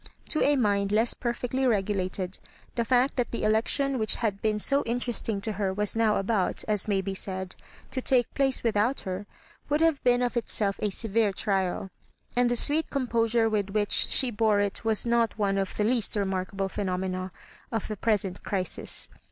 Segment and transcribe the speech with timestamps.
[0.29, 2.39] To a muid less per fectly regulated,
[2.73, 6.63] the fact that the election which had been so interesting to her was now about,
[6.67, 7.55] as may be said,
[7.91, 9.27] to take place without her,
[9.69, 11.91] would have been of itself a severe trial;
[12.35, 16.15] and the sweet composure with which she bore it was not one of the least
[16.15, 17.31] remarkable phenomena
[17.71, 19.07] of the present crisis.